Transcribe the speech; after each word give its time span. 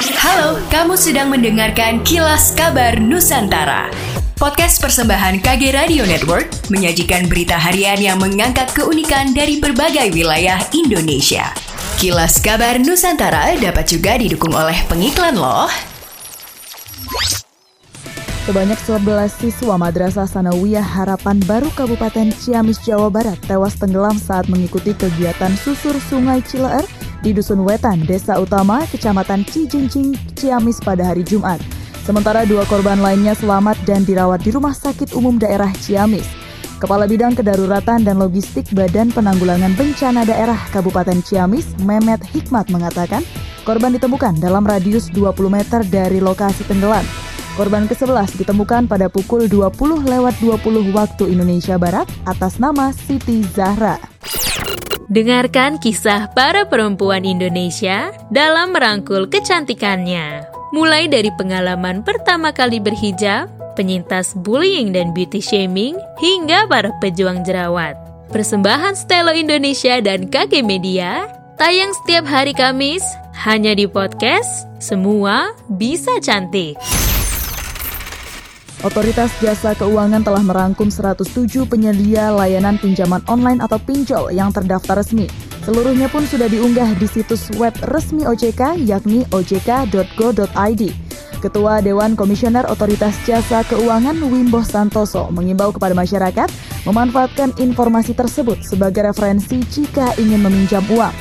Halo, 0.00 0.56
kamu 0.72 0.96
sedang 0.96 1.28
mendengarkan 1.28 2.00
Kilas 2.08 2.56
Kabar 2.56 2.96
Nusantara. 2.96 3.92
Podcast 4.40 4.80
persembahan 4.80 5.44
KG 5.44 5.76
Radio 5.76 6.08
Network 6.08 6.48
menyajikan 6.72 7.28
berita 7.28 7.60
harian 7.60 8.00
yang 8.00 8.16
mengangkat 8.16 8.72
keunikan 8.72 9.36
dari 9.36 9.60
berbagai 9.60 10.08
wilayah 10.16 10.56
Indonesia. 10.72 11.52
Kilas 12.00 12.40
Kabar 12.40 12.80
Nusantara 12.80 13.52
dapat 13.60 13.92
juga 13.92 14.16
didukung 14.16 14.56
oleh 14.56 14.80
pengiklan 14.88 15.36
loh. 15.36 15.68
Sebanyak 18.48 18.80
11 18.80 19.04
siswa 19.36 19.76
Madrasah 19.76 20.24
Sanawiyah 20.24 20.80
Harapan 20.96 21.44
Baru 21.44 21.68
Kabupaten 21.76 22.32
Ciamis, 22.40 22.80
Jawa 22.88 23.12
Barat 23.12 23.36
tewas 23.44 23.76
tenggelam 23.76 24.16
saat 24.16 24.48
mengikuti 24.48 24.96
kegiatan 24.96 25.52
susur 25.60 25.92
Sungai 26.08 26.40
Cileer 26.40 26.88
di 27.20 27.36
Dusun 27.36 27.62
Wetan, 27.64 28.04
Desa 28.04 28.40
Utama, 28.40 28.84
Kecamatan 28.88 29.44
Cijincing, 29.44 30.16
Ciamis 30.36 30.80
pada 30.80 31.12
hari 31.12 31.24
Jumat. 31.24 31.60
Sementara 32.04 32.48
dua 32.48 32.64
korban 32.66 32.98
lainnya 32.98 33.36
selamat 33.36 33.76
dan 33.84 34.02
dirawat 34.02 34.40
di 34.42 34.50
Rumah 34.50 34.72
Sakit 34.72 35.12
Umum 35.14 35.36
Daerah 35.36 35.70
Ciamis. 35.84 36.26
Kepala 36.80 37.04
Bidang 37.04 37.36
Kedaruratan 37.36 38.08
dan 38.08 38.16
Logistik 38.16 38.72
Badan 38.72 39.12
Penanggulangan 39.12 39.76
Bencana 39.76 40.24
Daerah 40.24 40.56
Kabupaten 40.72 41.20
Ciamis, 41.20 41.76
Mehmet 41.84 42.24
Hikmat 42.32 42.72
mengatakan, 42.72 43.20
korban 43.68 43.92
ditemukan 43.92 44.40
dalam 44.40 44.64
radius 44.64 45.12
20 45.12 45.30
meter 45.52 45.84
dari 45.86 46.24
lokasi 46.24 46.64
tenggelam. 46.64 47.04
Korban 47.60 47.84
ke-11 47.84 48.40
ditemukan 48.40 48.88
pada 48.88 49.12
pukul 49.12 49.44
20 49.44 50.08
lewat 50.08 50.34
20 50.40 50.96
waktu 50.96 51.24
Indonesia 51.28 51.76
Barat 51.76 52.08
atas 52.24 52.56
nama 52.56 52.88
Siti 52.96 53.44
Zahra. 53.52 54.09
Dengarkan 55.10 55.82
kisah 55.82 56.30
para 56.38 56.70
perempuan 56.70 57.26
Indonesia 57.26 58.14
dalam 58.30 58.70
merangkul 58.70 59.26
kecantikannya. 59.26 60.46
Mulai 60.70 61.10
dari 61.10 61.34
pengalaman 61.34 62.06
pertama 62.06 62.54
kali 62.54 62.78
berhijab, 62.78 63.50
penyintas 63.74 64.38
bullying 64.38 64.94
dan 64.94 65.10
beauty 65.10 65.42
shaming, 65.42 65.98
hingga 66.22 66.70
para 66.70 66.94
pejuang 67.02 67.42
jerawat. 67.42 67.98
Persembahan 68.30 68.94
Stelo 68.94 69.34
Indonesia 69.34 69.98
dan 69.98 70.30
KG 70.30 70.62
Media 70.62 71.26
tayang 71.58 71.90
setiap 71.90 72.30
hari 72.30 72.54
Kamis 72.54 73.02
hanya 73.42 73.74
di 73.74 73.90
podcast 73.90 74.70
Semua 74.78 75.50
Bisa 75.74 76.22
Cantik. 76.22 76.99
Otoritas 78.80 79.28
Jasa 79.44 79.76
Keuangan 79.76 80.24
telah 80.24 80.40
merangkum 80.40 80.88
107 80.88 81.68
penyedia 81.68 82.32
layanan 82.32 82.80
pinjaman 82.80 83.20
online 83.28 83.60
atau 83.60 83.76
pinjol 83.76 84.32
yang 84.32 84.48
terdaftar 84.56 85.04
resmi. 85.04 85.28
Seluruhnya 85.68 86.08
pun 86.08 86.24
sudah 86.24 86.48
diunggah 86.48 86.96
di 86.96 87.04
situs 87.04 87.52
web 87.60 87.76
resmi 87.92 88.24
OJK 88.24 88.80
yakni 88.80 89.28
ojk.go.id. 89.36 90.82
Ketua 91.44 91.84
Dewan 91.84 92.16
Komisioner 92.16 92.64
Otoritas 92.72 93.20
Jasa 93.28 93.68
Keuangan 93.68 94.16
Wimbo 94.16 94.64
Santoso 94.64 95.28
mengimbau 95.28 95.76
kepada 95.76 95.92
masyarakat 95.92 96.48
memanfaatkan 96.88 97.60
informasi 97.60 98.16
tersebut 98.16 98.64
sebagai 98.64 99.04
referensi 99.12 99.60
jika 99.60 100.16
ingin 100.16 100.40
meminjam 100.40 100.80
uang. 100.88 101.12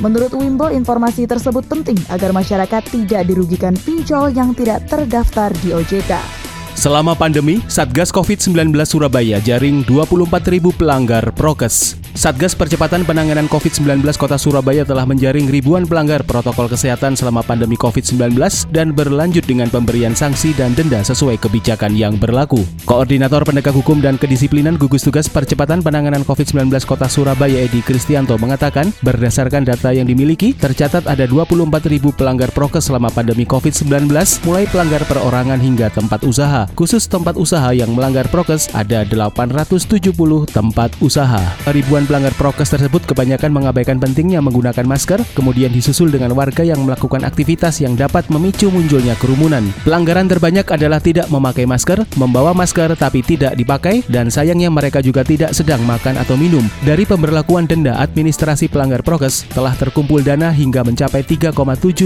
Menurut 0.00 0.32
Wimbo, 0.32 0.72
informasi 0.72 1.28
tersebut 1.28 1.68
penting 1.68 2.00
agar 2.08 2.32
masyarakat 2.32 2.88
tidak 2.88 3.28
dirugikan 3.28 3.76
pinjol 3.76 4.32
yang 4.32 4.56
tidak 4.56 4.88
terdaftar 4.88 5.52
di 5.60 5.76
OJK. 5.76 6.41
Selama 6.82 7.14
pandemi, 7.14 7.62
Satgas 7.70 8.10
COVID-19 8.10 8.74
Surabaya 8.82 9.38
jaring 9.38 9.86
24.000 9.86 10.74
pelanggar 10.74 11.30
prokes. 11.30 12.01
Satgas 12.12 12.52
Percepatan 12.52 13.08
Penanganan 13.08 13.48
COVID-19 13.48 14.04
Kota 14.20 14.36
Surabaya 14.36 14.84
telah 14.84 15.08
menjaring 15.08 15.48
ribuan 15.48 15.88
pelanggar 15.88 16.20
protokol 16.20 16.68
kesehatan 16.68 17.16
selama 17.16 17.40
pandemi 17.40 17.72
COVID-19 17.72 18.36
dan 18.68 18.92
berlanjut 18.92 19.40
dengan 19.48 19.72
pemberian 19.72 20.12
sanksi 20.12 20.52
dan 20.52 20.76
denda 20.76 21.00
sesuai 21.00 21.40
kebijakan 21.40 21.96
yang 21.96 22.20
berlaku. 22.20 22.68
Koordinator 22.84 23.48
Penegak 23.48 23.72
Hukum 23.72 24.04
dan 24.04 24.20
Kedisiplinan 24.20 24.76
Gugus 24.76 25.08
Tugas 25.08 25.24
Percepatan 25.24 25.80
Penanganan 25.80 26.20
COVID-19 26.28 26.84
Kota 26.84 27.08
Surabaya 27.08 27.64
Edi 27.64 27.80
Kristianto 27.80 28.36
mengatakan, 28.36 28.92
berdasarkan 29.00 29.64
data 29.64 29.96
yang 29.96 30.04
dimiliki, 30.04 30.52
tercatat 30.52 31.08
ada 31.08 31.24
24.000 31.24 32.12
pelanggar 32.12 32.52
prokes 32.52 32.92
selama 32.92 33.08
pandemi 33.08 33.48
COVID-19, 33.48 34.12
mulai 34.44 34.68
pelanggar 34.68 35.00
perorangan 35.08 35.56
hingga 35.56 35.88
tempat 35.88 36.28
usaha. 36.28 36.68
Khusus 36.76 37.08
tempat 37.08 37.40
usaha 37.40 37.72
yang 37.72 37.96
melanggar 37.96 38.28
prokes 38.28 38.68
ada 38.76 39.00
870 39.08 40.12
tempat 40.52 40.92
usaha. 41.00 41.40
Ribuan 41.72 42.01
pelanggar 42.04 42.34
prokes 42.36 42.70
tersebut 42.70 43.04
kebanyakan 43.08 43.50
mengabaikan 43.52 43.98
pentingnya 43.98 44.42
menggunakan 44.44 44.84
masker, 44.84 45.22
kemudian 45.34 45.72
disusul 45.72 46.12
dengan 46.12 46.32
warga 46.36 46.62
yang 46.62 46.82
melakukan 46.84 47.24
aktivitas 47.24 47.80
yang 47.80 47.96
dapat 47.96 48.28
memicu 48.28 48.68
munculnya 48.68 49.16
kerumunan. 49.18 49.64
Pelanggaran 49.82 50.28
terbanyak 50.28 50.66
adalah 50.68 51.00
tidak 51.00 51.26
memakai 51.32 51.64
masker, 51.64 52.04
membawa 52.20 52.52
masker 52.52 52.94
tapi 52.94 53.24
tidak 53.24 53.56
dipakai, 53.56 54.04
dan 54.06 54.28
sayangnya 54.28 54.68
mereka 54.68 55.00
juga 55.00 55.24
tidak 55.24 55.56
sedang 55.56 55.82
makan 55.82 56.20
atau 56.20 56.38
minum. 56.38 56.62
Dari 56.84 57.08
pemberlakuan 57.08 57.64
denda 57.64 57.96
administrasi 57.98 58.68
pelanggar 58.68 59.00
prokes, 59.00 59.48
telah 59.50 59.72
terkumpul 59.74 60.20
dana 60.20 60.52
hingga 60.52 60.84
mencapai 60.84 61.24
3,7 61.24 61.56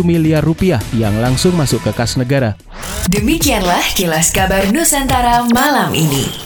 miliar 0.06 0.46
rupiah 0.46 0.78
yang 0.94 1.18
langsung 1.18 1.52
masuk 1.58 1.82
ke 1.84 1.92
kas 1.92 2.14
negara. 2.14 2.54
Demikianlah 3.10 3.82
kilas 3.94 4.30
kabar 4.30 4.68
Nusantara 4.70 5.46
malam 5.50 5.94
ini. 5.94 6.45